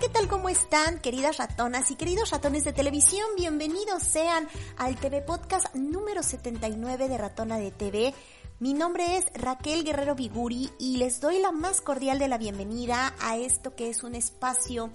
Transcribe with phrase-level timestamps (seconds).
[0.00, 0.28] ¿qué tal?
[0.28, 3.26] ¿Cómo están, queridas ratonas y queridos ratones de televisión?
[3.36, 8.14] Bienvenidos sean al TV Podcast número 79 de Ratona de TV.
[8.60, 13.14] Mi nombre es Raquel Guerrero Viguri y les doy la más cordial de la bienvenida
[13.20, 14.88] a esto que es un espacio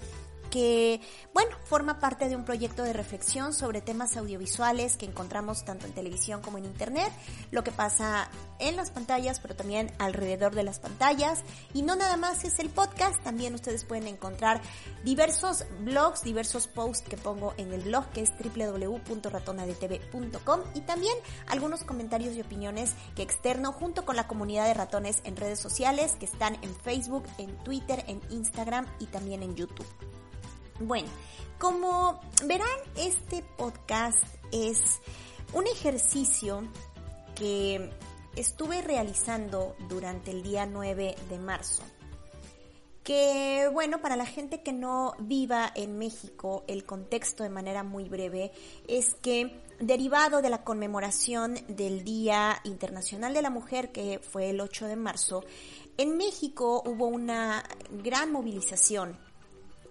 [0.56, 1.02] que,
[1.34, 5.92] bueno, forma parte de un proyecto de reflexión sobre temas audiovisuales que encontramos tanto en
[5.92, 7.12] televisión como en internet,
[7.52, 8.30] lo que pasa
[8.60, 11.44] en las pantallas, pero también alrededor de las pantallas.
[11.74, 14.62] Y no nada más es el podcast, también ustedes pueden encontrar
[15.04, 21.84] diversos blogs, diversos posts que pongo en el blog que es www.ratonadetv.com y también algunos
[21.84, 26.24] comentarios y opiniones que externo junto con la comunidad de ratones en redes sociales que
[26.24, 29.86] están en Facebook, en Twitter, en Instagram y también en YouTube.
[30.80, 31.08] Bueno,
[31.58, 34.18] como verán, este podcast
[34.52, 35.00] es
[35.54, 36.68] un ejercicio
[37.34, 37.92] que
[38.36, 41.82] estuve realizando durante el día 9 de marzo.
[43.06, 48.10] Que bueno, para la gente que no viva en México, el contexto de manera muy
[48.10, 48.52] breve
[48.90, 54.60] es que derivado de la conmemoración del Día Internacional de la Mujer, que fue el
[54.60, 55.46] 8 de marzo,
[55.98, 57.64] en México hubo una
[58.04, 59.18] gran movilización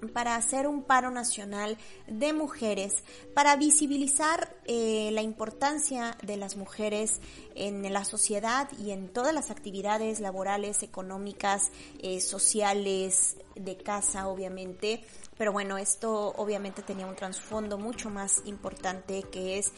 [0.09, 7.21] para hacer un paro nacional de mujeres, para visibilizar eh, la importancia de las mujeres
[7.55, 15.05] en la sociedad y en todas las actividades laborales, económicas, eh, sociales, de casa, obviamente.
[15.37, 19.73] Pero bueno, esto obviamente tenía un trasfondo mucho más importante que es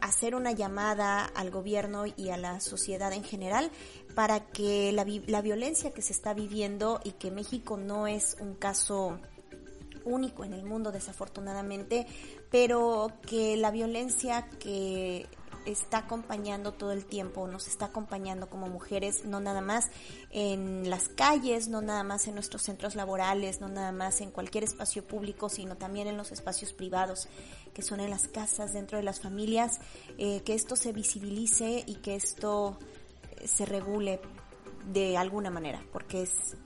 [0.00, 3.70] hacer una llamada al gobierno y a la sociedad en general
[4.14, 8.54] para que la, la violencia que se está viviendo y que México no es un
[8.54, 9.18] caso
[10.06, 12.06] único en el mundo desafortunadamente,
[12.50, 15.26] pero que la violencia que
[15.66, 19.90] está acompañando todo el tiempo, nos está acompañando como mujeres, no nada más
[20.30, 24.64] en las calles, no nada más en nuestros centros laborales, no nada más en cualquier
[24.64, 27.28] espacio público, sino también en los espacios privados,
[27.74, 29.80] que son en las casas, dentro de las familias,
[30.18, 32.78] eh, que esto se visibilice y que esto
[33.38, 34.20] eh, se regule
[34.92, 36.56] de alguna manera, porque es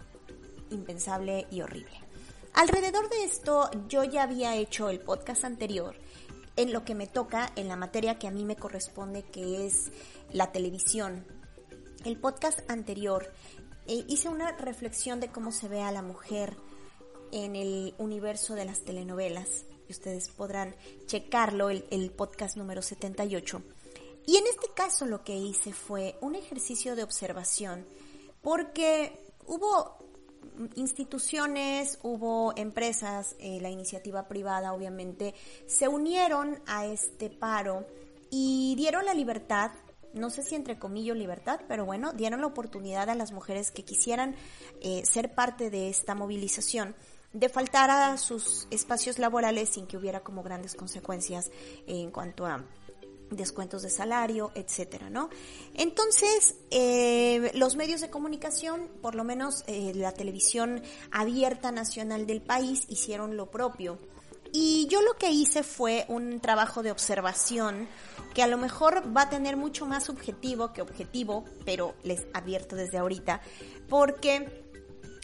[0.70, 2.09] impensable y horrible.
[2.60, 5.96] Alrededor de esto, yo ya había hecho el podcast anterior
[6.56, 9.90] en lo que me toca, en la materia que a mí me corresponde, que es
[10.30, 11.24] la televisión.
[12.04, 13.32] El podcast anterior
[13.86, 16.54] eh, hice una reflexión de cómo se ve a la mujer
[17.32, 19.64] en el universo de las telenovelas.
[19.88, 23.62] Ustedes podrán checarlo, el, el podcast número 78.
[24.26, 27.86] Y en este caso lo que hice fue un ejercicio de observación,
[28.42, 29.99] porque hubo
[30.74, 35.34] instituciones, hubo empresas, eh, la iniciativa privada obviamente,
[35.66, 37.86] se unieron a este paro
[38.30, 39.72] y dieron la libertad,
[40.12, 43.84] no sé si entre comillas libertad, pero bueno, dieron la oportunidad a las mujeres que
[43.84, 44.34] quisieran
[44.80, 46.94] eh, ser parte de esta movilización
[47.32, 51.50] de faltar a sus espacios laborales sin que hubiera como grandes consecuencias
[51.86, 52.64] en cuanto a
[53.30, 55.30] descuentos de salario, etcétera, ¿no?
[55.74, 62.42] Entonces, eh, los medios de comunicación, por lo menos eh, la televisión abierta nacional del
[62.42, 63.98] país, hicieron lo propio.
[64.52, 67.88] Y yo lo que hice fue un trabajo de observación
[68.34, 72.74] que a lo mejor va a tener mucho más subjetivo que objetivo, pero les advierto
[72.74, 73.40] desde ahorita,
[73.88, 74.69] porque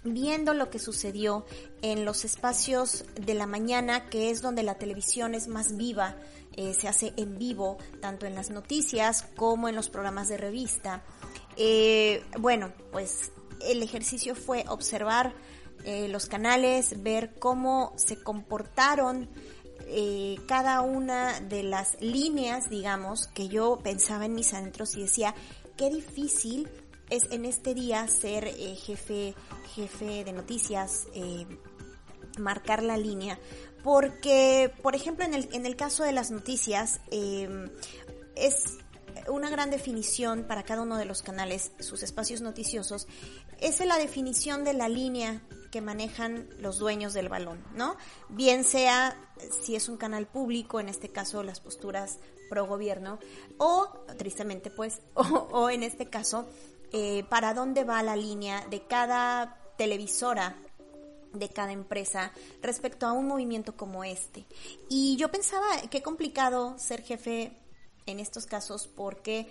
[0.06, 1.44] viendo lo que sucedió
[1.82, 6.16] en los espacios de la mañana, que es donde la televisión es más viva,
[6.56, 11.02] eh, se hace en vivo, tanto en las noticias como en los programas de revista.
[11.56, 15.34] Eh, bueno, pues el ejercicio fue observar
[15.84, 19.28] eh, los canales, ver cómo se comportaron
[20.48, 25.32] cada una de las líneas, digamos, que yo pensaba en mis adentros y decía,
[25.76, 26.68] qué difícil
[27.10, 29.34] es en este día ser jefe,
[29.74, 31.06] jefe de noticias,
[32.38, 33.38] marcar la línea,
[33.82, 37.70] porque, por ejemplo, en el, en el caso de las noticias, em,
[38.34, 38.78] es
[39.28, 43.06] una gran definición para cada uno de los canales, sus espacios noticiosos,
[43.60, 47.96] es la definición de la línea que manejan los dueños del balón, ¿no?
[48.28, 49.16] Bien sea
[49.64, 52.18] si es un canal público, en este caso las posturas
[52.48, 53.18] pro gobierno,
[53.58, 56.46] o, tristemente pues, o, en este caso,
[56.98, 60.56] eh, para dónde va la línea de cada televisora
[61.34, 62.32] de cada empresa
[62.62, 64.46] respecto a un movimiento como este.
[64.88, 67.52] Y yo pensaba qué complicado ser jefe
[68.06, 69.46] en estos casos porque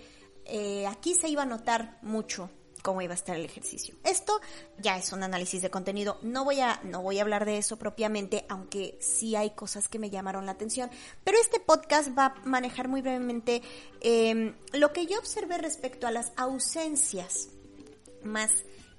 [0.46, 2.50] eh, aquí se iba a notar mucho
[2.86, 3.96] cómo iba a estar el ejercicio.
[4.04, 4.40] Esto
[4.78, 6.18] ya es un análisis de contenido.
[6.22, 9.98] No voy a, no voy a hablar de eso propiamente, aunque sí hay cosas que
[9.98, 10.88] me llamaron la atención.
[11.24, 13.60] Pero este podcast va a manejar muy brevemente
[14.00, 17.48] em, lo que yo observé respecto a las ausencias
[18.22, 18.52] más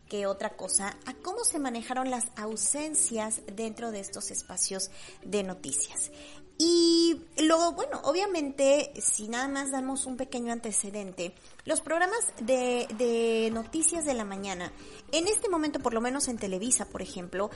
[0.09, 4.91] que otra cosa a cómo se manejaron las ausencias dentro de estos espacios
[5.23, 6.11] de noticias.
[6.59, 14.05] Y luego, bueno, obviamente, si nada más damos un pequeño antecedente, los programas de, noticias
[14.05, 14.71] de la mañana,
[15.11, 17.51] en este momento, por lo menos en Televisa, por ejemplo,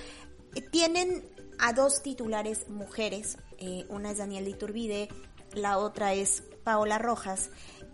[0.72, 1.28] tienen
[1.58, 5.10] a dos titulares mujeres, eh, una es Daniel de Iturbide,
[5.54, 7.50] la otra es Paola Rojas,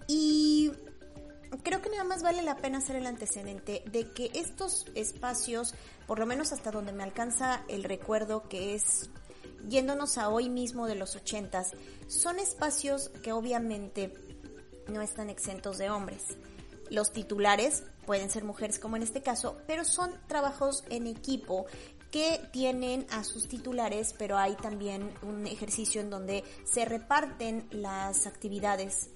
[0.07, 0.71] y
[1.63, 5.74] creo que nada más vale la pena hacer el antecedente de que estos espacios,
[6.06, 9.10] por lo menos hasta donde me alcanza el recuerdo que es
[9.68, 11.71] yéndonos a hoy mismo de los ochentas,
[12.07, 14.13] son espacios que obviamente
[14.88, 16.24] no están exentos de hombres.
[16.89, 21.65] Los titulares pueden ser mujeres como en este caso, pero son trabajos en equipo
[22.12, 28.25] que tienen a sus titulares, pero hay también un ejercicio en donde se reparten las
[28.25, 29.10] actividades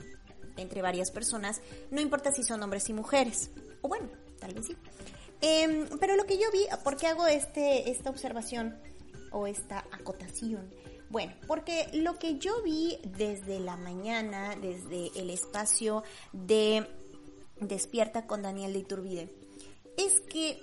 [0.57, 3.51] entre varias personas, no importa si son hombres y mujeres,
[3.81, 4.09] o bueno,
[4.39, 4.77] tal vez sí.
[5.39, 8.77] Em, pero lo que yo vi, ¿por qué hago este, esta observación
[9.31, 10.69] o esta acotación?
[11.09, 16.87] Bueno, porque lo que yo vi desde la mañana, desde el espacio de
[17.59, 19.35] Despierta con Daniel de Iturbide,
[19.97, 20.61] es que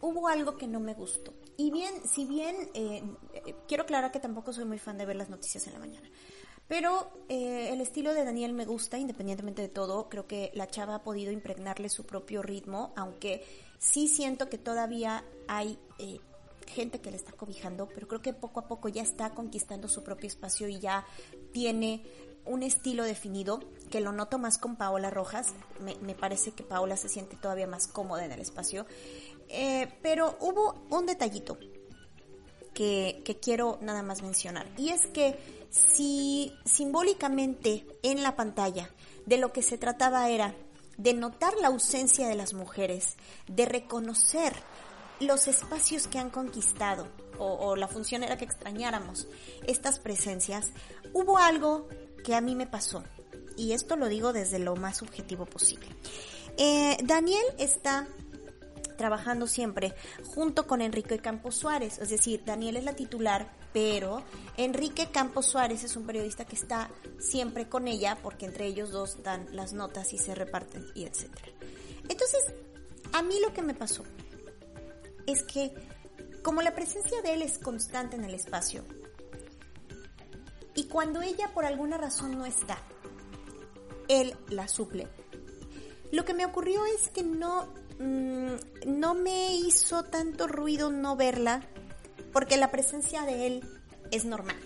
[0.00, 1.32] hubo algo que no me gustó.
[1.56, 3.02] Y bien, si bien eh,
[3.66, 6.08] quiero aclarar que tampoco soy muy fan de ver las noticias en la mañana,
[6.68, 10.08] pero eh, el estilo de Daniel me gusta, independientemente de todo.
[10.08, 13.42] Creo que la chava ha podido impregnarle su propio ritmo, aunque
[13.78, 16.20] sí siento que todavía hay eh,
[16.68, 20.02] gente que le está cobijando, pero creo que poco a poco ya está conquistando su
[20.02, 21.04] propio espacio y ya
[21.52, 22.04] tiene
[22.44, 23.60] un estilo definido,
[23.90, 25.54] que lo noto más con Paola Rojas.
[25.80, 28.86] Me, parece que Paola se siente todavía más cómoda en el espacio.
[29.48, 31.58] Eh, pero hubo un detallito
[32.74, 34.66] que, que quiero nada más mencionar.
[34.78, 35.38] Y es que
[35.70, 38.90] si simbólicamente en la pantalla
[39.26, 40.54] de lo que se trataba era
[40.96, 43.16] de notar la ausencia de las mujeres,
[43.46, 44.52] de reconocer
[45.20, 49.28] los espacios que han conquistado, o, la función era que extrañáramos
[49.66, 50.72] estas presencias,
[51.12, 51.88] hubo algo
[52.24, 53.04] que a mí me pasó,
[53.56, 55.88] y esto lo digo desde lo más subjetivo posible.
[56.56, 58.08] Eh, Daniel está
[58.96, 59.94] trabajando siempre
[60.34, 64.24] junto con Enrique Campos Suárez, es decir, Daniel es la titular, pero
[64.56, 69.22] Enrique Campos Suárez es un periodista que está siempre con ella porque entre ellos dos
[69.22, 71.52] dan las notas y se reparten y etcétera.
[72.08, 72.42] Entonces,
[73.12, 74.02] a mí lo que me pasó
[75.30, 75.72] es que
[76.42, 78.84] como la presencia de él es constante en el espacio
[80.74, 82.78] y cuando ella por alguna razón no está,
[84.08, 85.08] él la suple.
[86.10, 88.54] Lo que me ocurrió es que no Mm,
[88.86, 91.62] no me hizo tanto ruido no verla
[92.32, 93.80] porque la presencia de él
[94.12, 94.56] es normal.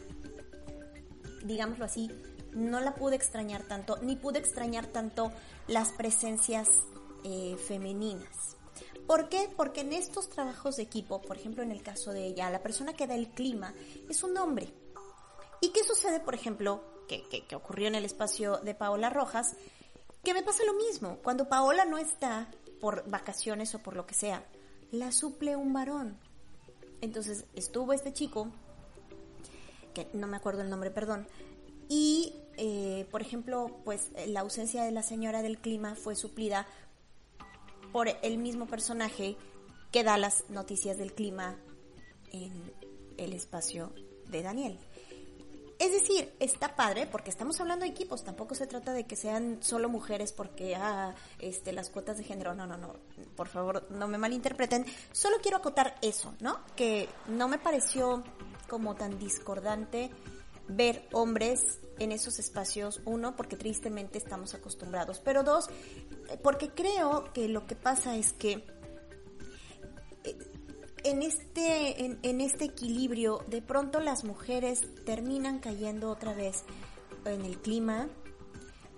[1.43, 2.11] Digámoslo así,
[2.53, 5.33] no la pude extrañar tanto, ni pude extrañar tanto
[5.67, 6.69] las presencias
[7.25, 8.52] eh, femeninas.
[9.13, 9.47] ¿Por qué?
[9.59, 12.95] Porque en estos trabajos de equipo, por ejemplo en el caso de ella, la persona
[12.95, 13.75] que da el clima
[14.09, 14.73] es un hombre.
[15.61, 19.53] ¿Y qué sucede, por ejemplo, que, ocurrió en el espacio de Paola Rojas?
[20.25, 21.19] Que me pasa lo mismo.
[21.23, 24.47] Cuando Paola no está, por vacaciones o por lo que sea,
[24.93, 26.17] la suple un varón.
[27.03, 28.49] Entonces estuvo este chico,
[29.93, 31.29] que no me acuerdo el nombre, perdón,
[31.87, 36.67] y eh, por ejemplo, pues la ausencia de la señora del clima fue suplida
[37.93, 39.37] por el mismo personaje
[39.91, 41.57] que da las noticias del clima
[42.33, 42.73] en
[43.19, 43.93] el espacio
[44.29, 44.79] de Daniel.
[45.79, 49.59] Es decir, está padre porque estamos hablando de equipos, tampoco se trata de que sean
[49.63, 52.95] solo mujeres porque ah, este las cuotas de género, no, no, no,
[53.35, 54.87] por favor, no me malinterpreten.
[55.11, 56.61] Solo quiero acotar eso, ¿no?
[56.77, 58.23] Que no me pareció
[58.69, 60.11] como tan discordante
[60.69, 65.69] ver hombres en esos espacios, uno, porque tristemente estamos acostumbrados, pero dos,
[66.43, 68.65] porque creo que lo que pasa es que
[71.05, 76.65] en este, en, este equilibrio, de pronto las mujeres terminan cayendo otra vez
[77.25, 78.09] en el clima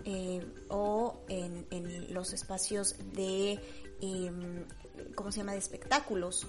[0.05, 3.59] eh, o en, los espacios de,
[4.01, 4.65] em,
[5.15, 6.47] ¿cómo se llama?, de espectáculos.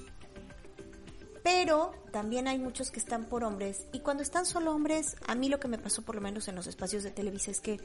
[1.43, 5.47] Pero también hay muchos que están por hombres y cuando están solo hombres, a mí
[5.47, 7.79] lo que me pasó por lo menos en los espacios de Televisa es que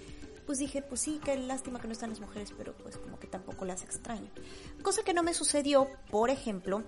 [0.50, 3.28] pues dije, pues sí, qué lástima que no están las mujeres, pero pues como que
[3.28, 4.28] tampoco las extraño.
[4.82, 6.82] Cosa que no me sucedió, por ejemplo,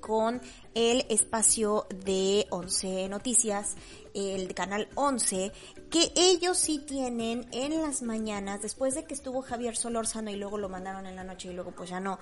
[0.00, 0.42] con
[0.74, 3.76] el espacio de 11 Noticias,
[4.12, 5.52] el canal 11,
[5.88, 10.58] que ellos sí tienen en las mañanas, después de que estuvo Javier Solórzano y luego
[10.58, 12.18] lo mandaron en la noche y luego pues ya no,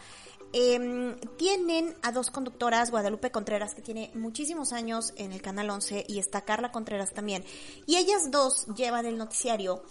[0.53, 6.05] eh, tienen a dos conductoras, Guadalupe Contreras, que tiene muchísimos años en el canal 11,
[6.07, 7.45] y está Carla Contreras también,
[7.87, 9.83] y ellas dos llevan el noticiario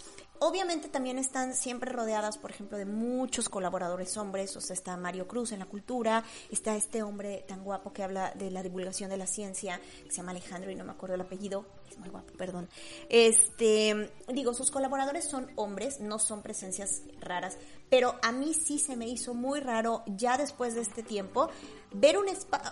[0.43, 5.27] obviamente también están siempre rodeadas, por ejemplo, de muchos colaboradores hombres, o sea, está Mario
[5.27, 9.17] Cruz en la cultura, está este hombre tan guapo que habla de la divulgación de
[9.17, 12.33] la ciencia, que se llama Alejandro y no me acuerdo el apellido, es muy guapo,
[12.33, 12.67] perdón.
[13.07, 17.57] Este, digo, sus colaboradores son hombres, no son presencias raras,
[17.89, 21.49] pero a mí sí se me hizo muy raro ya después de este tiempo
[21.93, 22.17] ver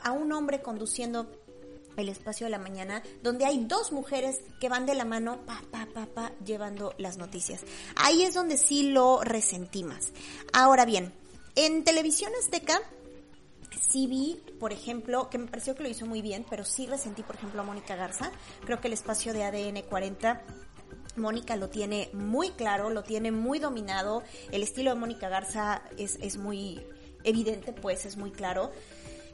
[0.04, 1.30] a un hombre conduciendo
[1.98, 5.62] el espacio de la mañana, donde hay dos mujeres que van de la mano, pa,
[5.72, 7.62] pa, pa, pa, llevando las noticias.
[7.96, 10.12] Ahí es donde sí lo resentí más.
[10.54, 11.14] Ahora bien,
[11.56, 12.80] en televisión azteca,
[13.90, 17.24] sí vi, por ejemplo, que me pareció que lo hizo muy bien, pero sí resentí,
[17.24, 18.32] por ejemplo, a Mónica Garza.
[18.66, 20.44] Creo que el espacio de ADN 40
[21.18, 24.24] Mónica lo tiene muy claro, lo tiene muy dominado.
[24.52, 26.82] El estilo de Mónica Garza es, es muy
[27.24, 28.72] evidente, pues es muy claro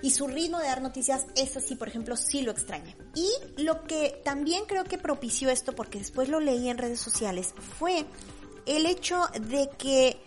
[0.01, 2.95] y su ritmo de dar noticias, eso sí, por ejemplo, sí lo extraña.
[3.15, 3.29] Y
[3.61, 8.05] lo que también creo que propició esto, porque después lo leí en redes sociales, fue
[8.65, 10.17] el hecho de que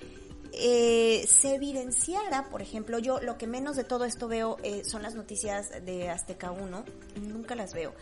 [0.52, 5.02] eh, se evidenciara, por ejemplo, yo lo que menos de todo esto veo eh, son
[5.02, 6.84] las noticias de Azteca 1,
[7.22, 7.94] nunca las veo.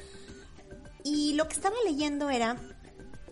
[1.04, 2.56] Y lo que estaba leyendo era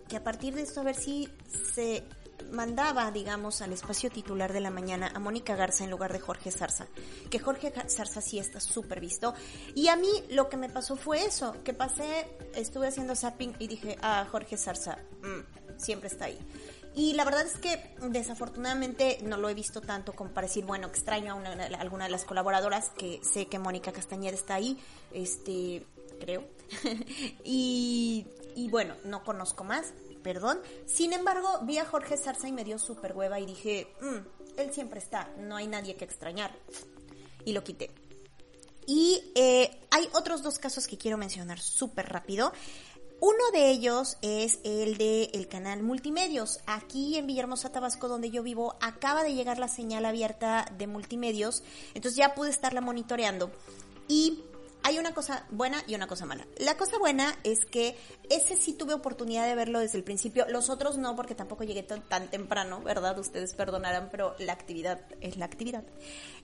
[0.07, 1.27] que a partir de esto a ver si
[1.73, 2.03] se
[2.51, 6.51] mandaba, digamos, al espacio titular de la mañana a Mónica Garza en lugar de Jorge
[6.51, 6.87] Zarza.
[7.29, 9.33] Que Jorge Zarza sí está súper visto.
[9.75, 13.67] Y a mí lo que me pasó fue eso, que pasé, estuve haciendo zapping y
[13.67, 16.39] dije, ah, Jorge Zarza, mm, siempre está ahí.
[16.97, 20.87] Y la verdad es que desafortunadamente no lo he visto tanto como para decir, bueno,
[20.87, 24.79] extraño a, alguna de las colaboradoras, que sé que Mónica Castañeda está ahí,
[25.13, 25.85] este,
[26.19, 26.43] creo.
[27.43, 28.25] y,
[28.57, 29.93] y bueno, no conozco más
[30.27, 30.59] perdón.
[30.85, 34.73] Sin embargo, vi a Jorge Zarza y me dio súper hueva y dije, mm, él
[34.73, 36.51] siempre está, no hay nadie que extrañar.
[37.45, 37.91] Y lo quité.
[38.85, 42.51] Y eh, hay otros dos casos que quiero mencionar súper rápido.
[43.21, 46.59] Uno de ellos es el de el canal Multimedios.
[46.65, 51.63] Aquí en Villahermosa, Tabasco, donde yo vivo, acaba de llegar la señal abierta de Multimedios.
[51.93, 53.49] Entonces ya pude estarla monitoreando.
[54.09, 54.43] Y
[54.83, 56.47] hay una cosa buena y una cosa mala.
[56.57, 57.97] La cosa buena es que
[58.29, 61.83] ese sí tuve oportunidad de verlo desde el principio, los otros no porque tampoco llegué
[61.83, 63.17] tan, temprano, ¿verdad?
[63.19, 65.83] Ustedes perdonarán, pero la actividad es la actividad.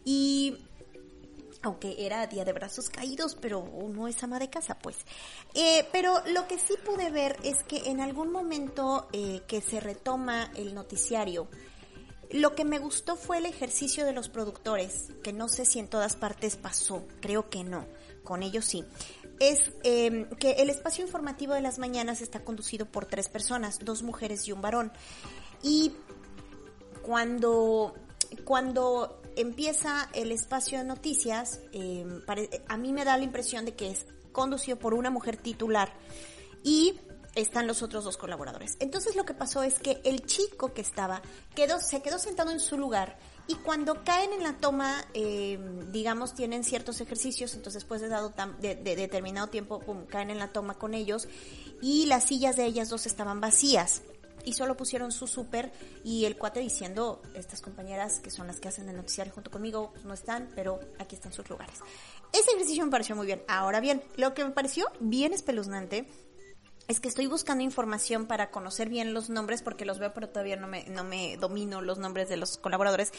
[0.04, 0.58] Y
[1.62, 4.98] aunque era día de brazos caídos, pero uno es ama de casa, pues.
[5.54, 9.80] Eh, pero lo que sí pude ver es que en algún momento eh, que se
[9.80, 11.48] retoma el noticiario,
[12.34, 15.88] lo que me gustó fue el ejercicio de los productores, que no sé si en
[15.88, 17.86] todas partes pasó, creo que no
[18.24, 18.86] con ellos sí,
[19.40, 24.04] es em, que el espacio informativo de las mañanas está conducido por tres personas, dos
[24.04, 24.92] mujeres y un varón.
[25.62, 25.94] Y
[27.02, 27.94] cuando,
[28.46, 32.22] cuando empieza el espacio de noticias, em,
[32.68, 35.94] a mí me da la impresión de que es conducido por una mujer titular
[36.64, 37.00] y
[37.36, 38.78] están los otros dos colaboradores.
[38.80, 41.22] Entonces lo que pasó es que el chico que estaba
[41.56, 45.60] quedó, se quedó sentado en su lugar y cuando caen en la toma, eh,
[45.92, 50.76] digamos, tienen ciertos ejercicios, entonces después de, dado de, determinado tiempo, caen en la toma
[50.76, 51.28] con ellos
[51.82, 54.04] y las sillas de ellas dos estaban vacías
[54.46, 55.72] y solo pusieron su súper
[56.04, 59.92] y el cuate diciendo, estas compañeras que son las que hacen el noticiario junto conmigo,
[59.94, 61.80] pues, no están, pero aquí están sus lugares.
[62.32, 63.44] Ese ejercicio me pareció muy bien.
[63.48, 66.08] Ahora bien, lo que me pareció bien espeluznante
[66.88, 70.56] es que estoy buscando información para conocer bien los nombres porque los veo pero todavía
[70.56, 73.12] no me, no me domino los nombres de los colaboradores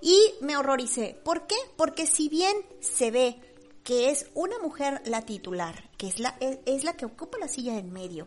[0.00, 1.18] y me horroricé.
[1.24, 1.56] ¿Por qué?
[1.76, 3.40] Porque si bien se ve
[3.86, 7.78] que es una mujer la titular, que es la, es, la que ocupa la silla
[7.78, 8.26] en medio,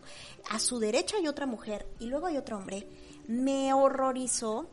[0.50, 2.88] a su derecha hay otra mujer y luego hay otro hombre,
[3.28, 4.70] me horrorizó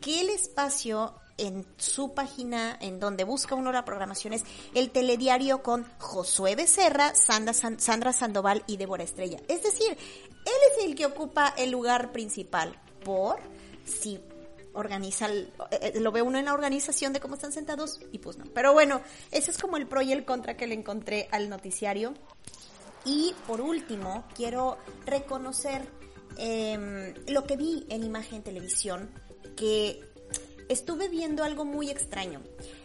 [0.00, 5.62] que el espacio en su página, en donde busca uno la programación, es el telediario
[5.62, 9.38] con Josué Becerra, Sandra, Sandra Sandoval y Débora Estrella.
[9.48, 12.78] Es decir, él es el que ocupa el lugar principal.
[13.04, 13.40] Por
[13.84, 14.20] si
[14.74, 18.44] organiza, eh, lo ve uno en la organización de cómo están sentados y pues no.
[18.54, 22.14] Pero bueno, ese es como el pro y el contra que le encontré al noticiario.
[23.04, 25.88] Y por último, quiero reconocer
[26.36, 29.10] em, lo que vi en imagen televisión,
[29.56, 30.11] que
[30.72, 32.42] estuve viendo algo muy extraño.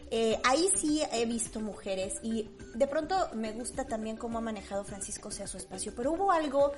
[0.09, 4.85] Eh, ahí sí he visto mujeres y de pronto me gusta también cómo ha manejado
[4.85, 6.71] Francisco sea su espacio, pero hubo algo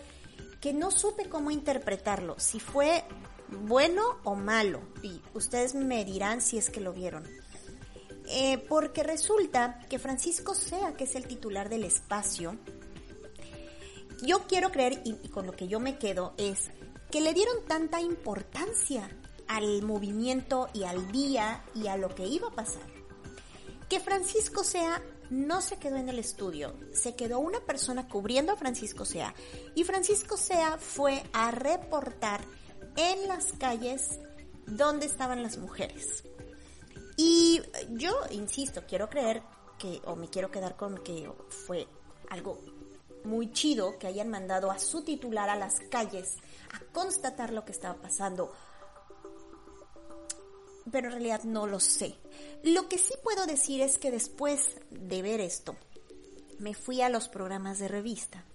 [0.59, 3.03] que no supe cómo interpretarlo, si fue
[3.67, 7.23] bueno o malo, y ustedes me dirán si es que lo vieron.
[8.31, 12.57] Eh, porque resulta que Francisco Sea, que es el titular del espacio,
[14.21, 16.69] yo quiero creer, y con lo que yo me quedo, es
[17.09, 19.09] que le dieron tanta importancia
[19.49, 22.83] al movimiento y al día y a lo que iba a pasar.
[23.89, 28.55] Que Francisco Sea no se quedó en el estudio, se quedó una persona cubriendo a
[28.55, 29.33] Francisco Sea
[29.75, 32.41] y Francisco Sea fue a reportar
[32.95, 34.19] en las calles
[34.65, 36.23] donde estaban las mujeres.
[37.17, 39.41] Y yo, insisto, quiero creer
[39.77, 41.87] que, o me quiero quedar con que fue
[42.29, 42.59] algo
[43.23, 46.37] muy chido que hayan mandado a su titular a las calles
[46.71, 48.53] a constatar lo que estaba pasando.
[50.91, 52.15] Pero en realidad no lo sé.
[52.63, 55.75] Lo que sí puedo decir es que después de ver esto,
[56.60, 58.46] me fui a los programas de revista.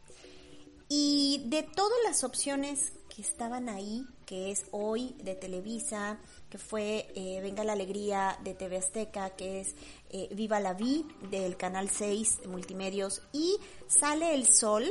[0.89, 6.19] Y de todas las opciones que estaban ahí, que es hoy de Televisa,
[6.51, 9.75] que fue eh, Venga la Alegría de TV Azteca, que es
[10.11, 14.85] eh, Viva la Vi del Canal 6 de Multimedios y Sale el Sol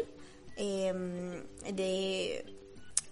[0.56, 2.46] em, de,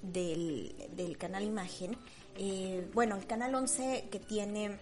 [0.01, 1.97] del, del, canal Imagen.
[2.43, 4.79] Eh, bueno, el Canal 11 que tiene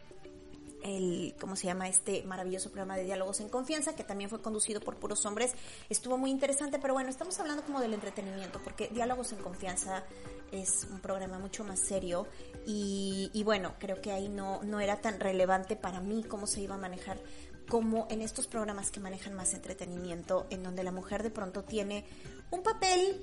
[0.82, 1.90] el, ¿cómo se llama?
[1.90, 5.52] Este maravilloso programa de diálogos en confianza, que también fue conducido por puros hombres.
[5.90, 10.06] Estuvo muy interesante, pero bueno, estamos hablando como del entretenimiento, porque diálogos en confianza
[10.54, 12.28] es un programa mucho más serio
[12.66, 16.76] y, bueno, creo que ahí no, no era tan relevante para mí cómo se iba
[16.76, 17.20] a manejar
[17.68, 22.06] como en estos programas que manejan más entretenimiento, en donde la mujer de pronto tiene
[22.52, 23.22] un papel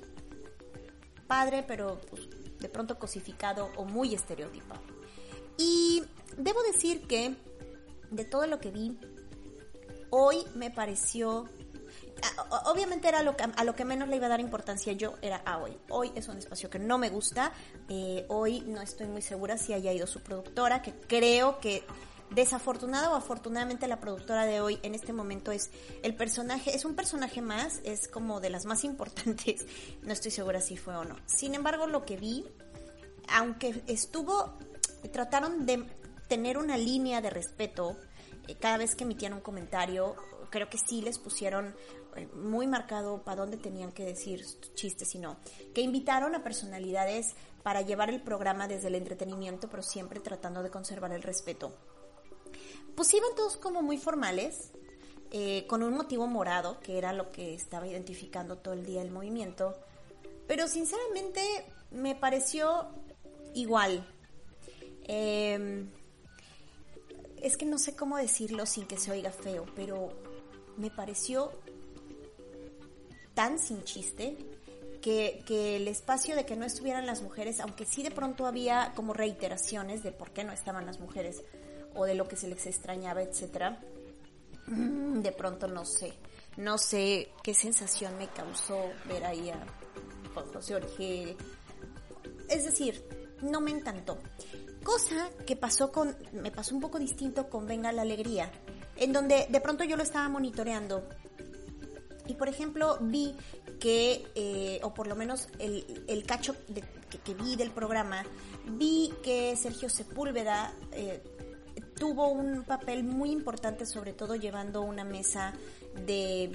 [1.25, 2.29] padre, pero pues,
[2.59, 4.81] de pronto cosificado o muy estereotipado.
[5.57, 6.03] Y
[6.37, 7.35] debo decir que
[8.11, 8.97] de todo lo que vi,
[10.09, 11.47] hoy me pareció
[12.65, 15.77] obviamente era a lo que menos le iba a dar importancia yo era a hoy.
[15.89, 17.51] Hoy es un espacio que no me gusta.
[17.89, 21.83] Eh, hoy no estoy muy segura si haya ido su productora, que creo que
[22.31, 25.69] desafortunada o afortunadamente la productora de hoy en este momento es
[26.03, 29.65] el personaje, es un personaje más, es como de las más importantes.
[30.01, 31.15] No estoy segura si fue o no.
[31.25, 32.45] Sin embargo, lo que vi,
[33.29, 34.53] aunque estuvo,
[35.11, 35.85] trataron de
[36.27, 37.97] tener una línea de respeto
[38.47, 40.15] eh, cada vez que emitían un comentario,
[40.49, 41.75] creo que sí les pusieron
[42.15, 44.43] eh, muy marcado para dónde tenían que decir
[44.75, 45.37] chistes y no.
[45.73, 50.69] Que invitaron a personalidades para llevar el programa desde el entretenimiento, pero siempre tratando de
[50.69, 51.73] conservar el respeto.
[52.97, 54.71] Pues iban todos como muy formales,
[55.29, 59.11] eh, con un motivo morado, que era lo que estaba identificando todo el día el
[59.11, 59.75] movimiento.
[60.47, 61.41] Pero sinceramente
[61.91, 62.87] me pareció
[63.53, 64.03] igual.
[65.03, 65.85] Eh,
[67.39, 70.09] es que no sé cómo decirlo sin que se oiga feo, pero
[70.75, 71.51] me pareció
[73.35, 74.35] tan sin chiste
[75.03, 79.13] que, el espacio de que no estuvieran las mujeres, aunque sí de pronto había como
[79.13, 81.43] reiteraciones de por qué no estaban las mujeres
[81.97, 83.79] o de lo que se les extrañaba, etcétera,
[84.67, 86.13] mm, de pronto no sé,
[86.57, 89.65] no sé qué sensación me causó ver ahí a
[90.53, 91.35] José Orgel.
[92.49, 93.03] Es decir,
[93.41, 94.19] no me encantó.
[94.83, 98.51] Cosa que pasó con, me pasó un poco distinto con Venga la Alegría,
[98.95, 101.03] en donde de pronto yo lo estaba monitoreando
[102.27, 103.35] y por ejemplo vi
[103.79, 106.55] que, eh, o por lo menos el, cacho
[107.23, 108.23] que, vi del programa,
[108.65, 111.21] vi que Sergio Sepúlveda eh,
[111.97, 115.53] tuvo un papel muy importante, sobre todo llevando una mesa
[116.05, 116.51] de,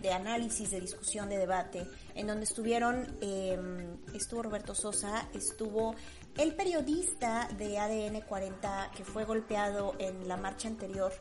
[0.00, 5.94] de análisis, de discusión, de debate, en donde estuvieron, em, estuvo Roberto Sosa, estuvo
[6.36, 11.12] el periodista de ADN 40 que fue golpeado en la marcha anterior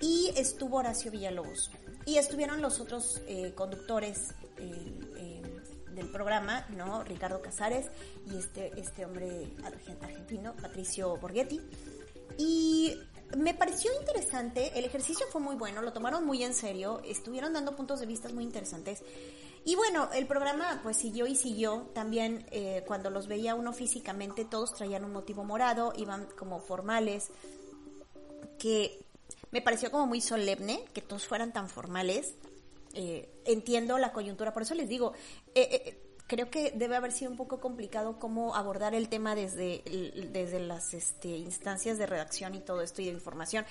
[0.00, 1.70] y estuvo Horacio Villalobos.
[2.04, 5.42] Y estuvieron los otros eh, conductores eh, eh,
[5.92, 7.02] del programa, ¿no?
[7.02, 7.86] Ricardo Casares
[8.30, 9.48] y este, este hombre
[10.02, 11.60] argentino, Patricio Borghetti.
[12.38, 12.98] Y
[13.36, 17.74] me pareció interesante, el ejercicio fue muy bueno, lo tomaron muy en serio, estuvieron dando
[17.74, 19.02] puntos de vista muy interesantes.
[19.64, 21.88] Y bueno, el programa pues siguió y siguió.
[21.92, 27.30] También eh, cuando los veía uno físicamente, todos traían un motivo morado, iban como formales,
[28.60, 29.04] que
[29.50, 32.34] me pareció como muy solemne que todos fueran tan formales.
[32.94, 35.12] Eh, entiendo la coyuntura, por eso les digo,
[35.54, 39.82] eh, creo que debe haber sido un poco complicado cómo abordar el tema desde,
[40.32, 43.64] desde las este, instancias de redacción y todo esto y de información.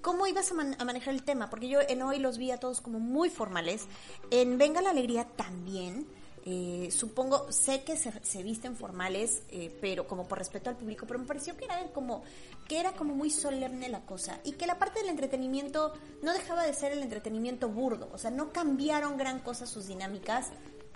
[0.00, 1.48] ¿Cómo ibas a, manejar el tema?
[1.48, 3.86] Porque yo en hoy los vi a todos como muy formales.
[4.32, 6.06] En Venga la Alegría también.
[6.44, 11.20] Eh, supongo, sé que se, visten formales, eh, pero como por respeto al público, pero
[11.20, 12.24] me pareció que era como
[12.66, 16.64] que era como muy solemne la cosa y que la parte del entretenimiento no dejaba
[16.64, 20.50] de ser el entretenimiento burdo, o sea, no cambiaron gran cosa sus dinámicas,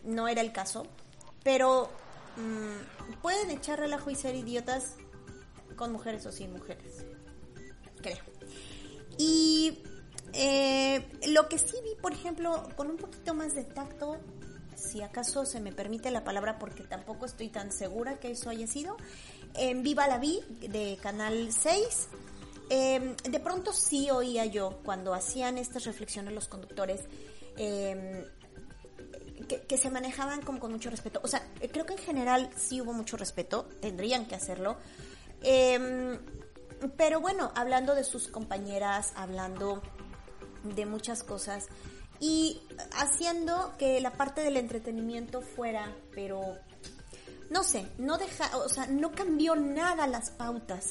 [0.06, 0.86] no era el caso,
[1.42, 1.90] pero
[2.36, 4.94] mm, pueden echar relajo y ser idiotas
[5.76, 7.04] con mujeres o sin mujeres,
[8.00, 8.24] creo.
[9.18, 9.82] Y
[10.32, 14.18] eh, lo que sí vi, por ejemplo, con un poquito más de tacto,
[14.74, 18.66] si acaso se me permite la palabra porque tampoco estoy tan segura que eso haya
[18.66, 18.96] sido,
[19.54, 22.08] en Viva la Vi de Canal 6.
[22.68, 27.02] Em, de pronto sí oía yo cuando hacían estas reflexiones los conductores
[27.56, 28.24] em,
[29.44, 31.20] que, se manejaban como con mucho respeto.
[31.22, 34.76] O sea, creo que en general sí hubo mucho respeto, tendrían que hacerlo.
[35.42, 36.18] Em,
[36.96, 39.82] pero bueno, hablando de sus compañeras, hablando
[40.64, 41.66] de muchas cosas
[42.18, 42.60] y
[42.92, 46.40] haciendo que la parte del entretenimiento fuera, pero
[47.50, 50.84] no sé, no deja, o sea, no cambió nada las pautas.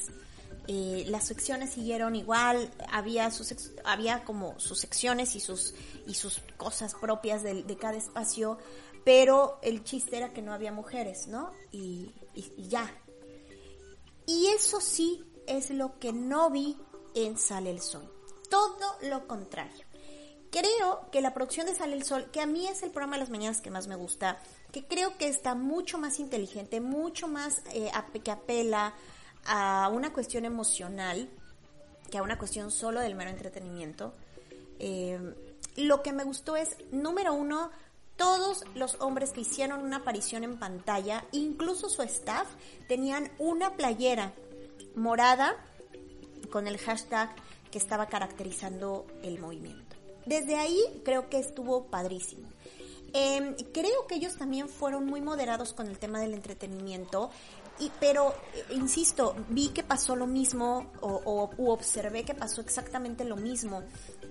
[0.67, 5.75] Eh, las secciones siguieron igual, había sus había como sus secciones y sus
[6.08, 8.58] y sus cosas propias de, cada espacio,
[9.04, 11.51] pero el chiste era que no había mujeres, ¿no?
[11.71, 12.12] y
[12.67, 12.91] ya.
[14.28, 16.78] Y eso sí es lo que no vi
[17.13, 18.12] en Sale el Sol.
[18.49, 19.86] Todo lo contrario.
[20.51, 23.21] Creo que la producción de Sale el Sol, que a mí es el programa de
[23.21, 24.39] las mañanas que más me gusta,
[24.71, 27.91] que creo que está mucho más inteligente, mucho más eh,
[28.23, 28.93] que apela
[29.45, 31.29] a una cuestión emocional
[32.10, 34.13] que a una cuestión solo del mero entretenimiento.
[34.79, 35.19] Eh,
[35.77, 37.71] lo que me gustó es, número uno,
[38.15, 42.47] todos los hombres que hicieron una aparición en pantalla, incluso su staff,
[42.88, 44.34] tenían una playera
[44.95, 45.55] morada
[46.51, 47.36] con el hashtag
[47.71, 49.95] que estaba caracterizando el movimiento.
[50.25, 52.47] Desde ahí creo que estuvo padrísimo.
[53.13, 57.29] Em, creo que ellos también fueron muy moderados con el tema del entretenimiento,
[57.79, 63.35] y, pero, eh, insisto, vi que pasó lo mismo o, observé que pasó exactamente lo
[63.35, 63.83] mismo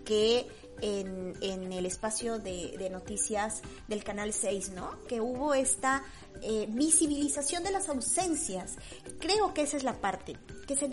[0.04, 0.46] que
[0.80, 4.98] en, en el espacio de, noticias del Canal 6, ¿no?
[5.09, 6.02] Que hubo esta
[6.42, 8.76] eh, visibilización de las ausencias.
[9.20, 10.88] Creo que esa es la parte, que se,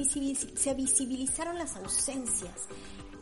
[0.56, 2.68] se visibilizaron las ausencias.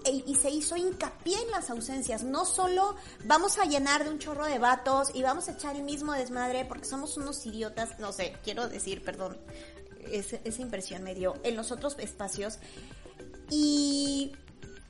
[0.05, 4.19] E, y se hizo hincapié en las ausencias, no solo vamos a llenar de un
[4.19, 8.13] chorro de vatos y vamos a echar el mismo desmadre porque somos unos idiotas, no
[8.13, 9.37] sé, quiero decir, perdón,
[10.11, 12.59] esa impresión me dio en los otros espacios.
[13.49, 14.31] Y,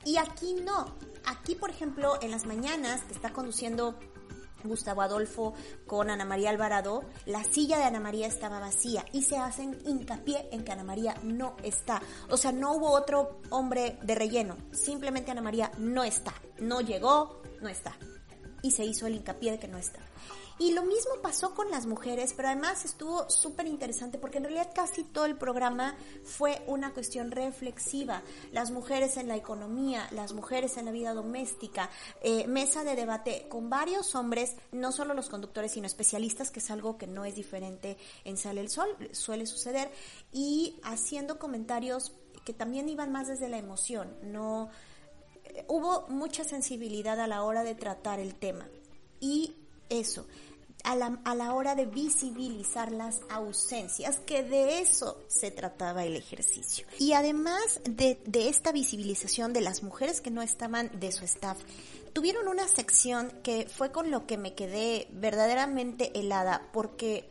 [0.05, 0.95] y aquí no,
[1.25, 3.97] aquí por ejemplo en las mañanas que está conduciendo
[4.63, 5.53] Gustavo Adolfo
[5.85, 10.49] con Ana María Alvarado, la silla de Ana María estaba vacía y se hacen hincapié
[10.51, 12.01] en que Ana María no está.
[12.29, 17.41] O sea, no hubo otro hombre de relleno, simplemente Ana María no está, no llegó,
[17.61, 17.95] no está.
[18.61, 19.99] Y se hizo el hincapié de que no está.
[20.59, 24.71] Y lo mismo pasó con las mujeres, pero además estuvo súper interesante porque en realidad
[24.75, 28.23] casi todo el programa fue una cuestión reflexiva.
[28.51, 31.89] Las mujeres en la economía, las mujeres en la vida doméstica,
[32.21, 36.69] eh, mesa de debate con varios hombres, no solo los conductores, sino especialistas, que es
[36.69, 39.89] algo que no es diferente en Sale el Sol, suele suceder,
[40.33, 42.11] y haciendo comentarios
[42.43, 44.69] que también iban más desde la emoción, no
[45.45, 48.67] eh, hubo mucha sensibilidad a la hora de tratar el tema.
[49.21, 49.55] Y
[49.89, 50.27] eso,
[50.83, 56.15] a la, a la, hora de visibilizar las ausencias, que de eso se trataba el
[56.15, 56.87] ejercicio.
[56.97, 61.57] Y además de, de esta visibilización de las mujeres que no estaban de su staff,
[62.13, 67.29] tuvieron una sección que fue con lo que me quedé verdaderamente helada, porque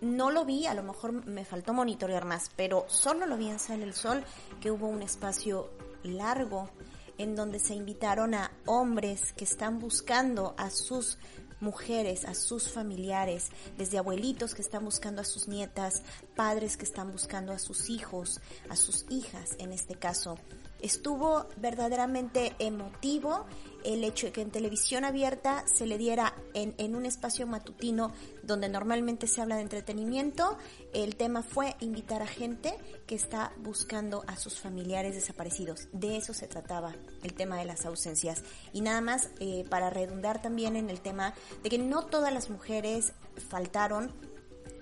[0.00, 3.58] no lo vi, a lo mejor me faltó monitorear más, pero solo lo vi en
[3.58, 4.24] Sale el Sol,
[4.60, 5.70] que hubo un espacio
[6.02, 6.70] largo
[7.18, 11.18] en donde se invitaron a hombres que están buscando a sus
[11.60, 16.02] mujeres, a sus familiares, desde abuelitos que están buscando a sus nietas,
[16.34, 20.38] padres que están buscando a sus hijos, a sus hijas en este caso.
[20.80, 23.46] Estuvo verdaderamente emotivo
[23.84, 28.12] el hecho de que en televisión abierta se le diera en, en, un espacio matutino
[28.42, 30.58] donde normalmente se habla de entretenimiento,
[30.92, 35.88] el tema fue invitar a gente que está buscando a sus familiares desaparecidos.
[35.92, 38.42] De eso se trataba el tema de las ausencias.
[38.72, 42.50] Y nada más eh, para redundar también en el tema de que no todas las
[42.50, 43.12] mujeres
[43.48, 44.12] faltaron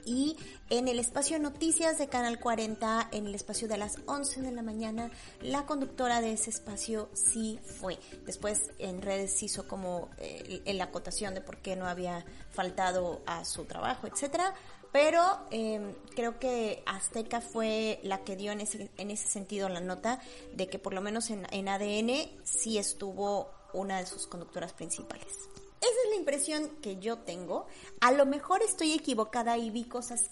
[0.08, 0.36] y
[0.70, 4.62] en el espacio noticias de Canal 40, en el espacio de las 11 de la
[4.62, 5.10] mañana,
[5.42, 7.98] la conductora de ese espacio sí fue.
[8.24, 13.44] Después en redes hizo como eh, la acotación de por qué no había faltado a
[13.44, 14.54] su trabajo, etcétera.
[14.92, 19.80] Pero em, creo que Azteca fue la que dio en ese, en ese sentido la
[19.80, 20.20] nota
[20.54, 25.34] de que por lo menos en, en ADN sí estuvo una de sus conductoras principales.
[25.80, 27.66] Esa es la impresión que yo tengo.
[28.00, 30.30] A lo mejor estoy equivocada y vi cosas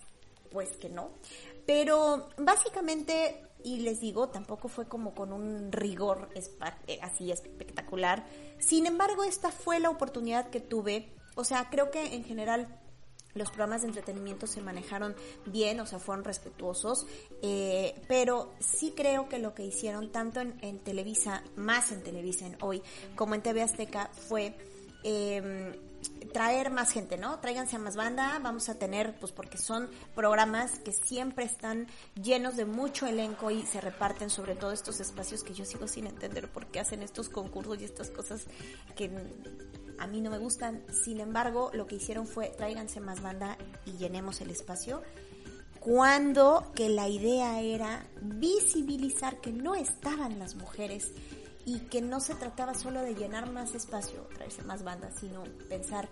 [0.50, 1.10] pues que no.
[1.66, 6.28] Pero básicamente, y les digo, tampoco fue como con un rigor
[6.86, 8.24] eh, así espectacular.
[8.58, 11.12] Sin embargo, esta fue la oportunidad que tuve.
[11.34, 12.80] O sea, creo que en general
[13.36, 17.06] los programas de entretenimiento se manejaron bien, o sea, fueron respetuosos,
[17.42, 22.56] eh, pero sí creo que lo que hicieron tanto en, Televisa, más en Televisa en
[22.62, 22.82] hoy,
[23.14, 24.56] como en TV Azteca, fue
[25.04, 25.78] eh,
[26.32, 27.38] traer más gente, ¿no?
[27.40, 32.56] Tráiganse a más banda, vamos a tener, pues porque son programas que siempre están llenos
[32.56, 36.50] de mucho elenco y se reparten sobre todo estos espacios que yo sigo sin entender
[36.50, 38.44] por qué hacen estos concursos y estas cosas
[38.94, 39.10] que
[39.98, 40.84] a mí no me gustan.
[41.04, 45.02] Sin embargo, lo que hicieron fue tráiganse más banda y llenemos el espacio.
[45.80, 51.12] Cuando que la idea era visibilizar que no estaban las mujeres
[51.66, 56.08] y que no se trataba solo de llenar más espacio, traerse más bandas, sino pensar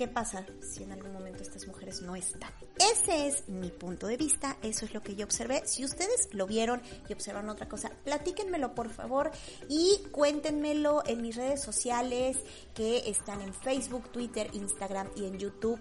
[0.00, 2.50] ¿Qué pasa si en algún momento estas mujeres no están?
[2.78, 5.60] Ese es mi punto de vista, eso es lo que yo observé.
[5.66, 9.30] Si ustedes lo vieron y observaron otra cosa, platíquenmelo por favor
[9.68, 12.38] y cuéntenmelo en mis redes sociales
[12.72, 15.78] que están en Facebook, Twitter, Instagram y en YouTube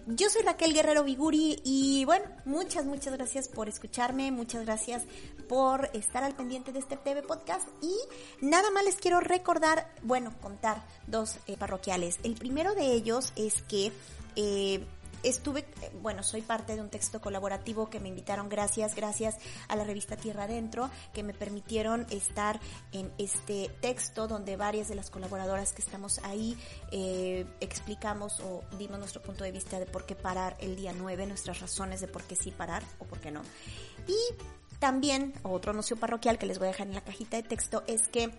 [0.09, 5.03] Yo soy Raquel Guerrero Viguri y bueno, muchas, muchas gracias por escucharme, muchas gracias
[5.49, 7.93] por estar al pendiente de este TV podcast y
[8.41, 12.21] nada más les quiero recordar, bueno, contar dos eh, parroquiales.
[12.23, 13.91] El primero de ellos es que
[14.37, 14.87] eh,
[15.29, 15.67] estuve,
[16.03, 19.37] bueno, soy parte de un texto colaborativo que me invitaron gracias, gracias
[19.69, 22.61] a la revista Tierra Adentro, que me permitieron estar
[22.93, 26.57] en este texto donde varias de las colaboradoras que estamos ahí
[26.93, 31.27] eh, explicamos o dimos nuestro punto de vista de por qué parar el día 9,
[31.27, 33.43] nuestras razones de por qué sí parar o por qué no.
[34.07, 34.17] Y
[34.79, 38.09] también, otro anuncio parroquial que les voy a dejar en la cajita de texto es
[38.09, 38.31] que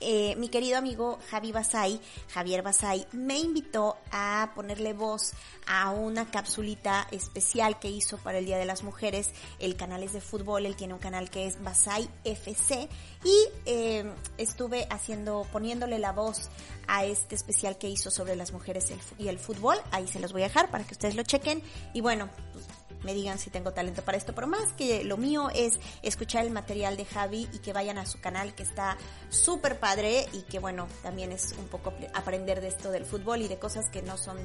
[0.00, 2.00] eh, mi querido amigo Javi Basay,
[2.32, 5.32] Javier Basay, me invitó a ponerle voz
[5.66, 9.30] a una capsulita especial que hizo para el Día de las Mujeres.
[9.58, 12.88] El canal es de fútbol, él tiene un canal que es Basay FC
[13.24, 16.48] y eh, estuve haciendo, poniéndole la voz
[16.86, 19.76] a este especial que hizo sobre las mujeres y el fútbol.
[19.90, 21.62] Ahí se los voy a dejar para que ustedes lo chequen.
[21.92, 22.66] Y bueno, pues,
[23.02, 26.50] me digan si tengo talento para esto, pero más que lo mío es escuchar el
[26.50, 28.96] material de Javi y que vayan a su canal que está
[29.30, 33.48] súper padre y que bueno, también es un poco aprender de esto del fútbol y
[33.48, 34.38] de cosas que no son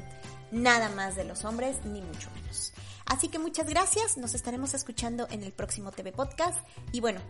[0.51, 2.73] nada más de los hombres, ni mucho menos.
[3.05, 7.21] Así que muchas gracias, nos estaremos escuchando en el próximo TV Podcast y bueno,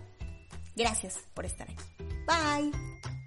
[0.75, 1.83] gracias por estar aquí.
[2.27, 3.22] Bye.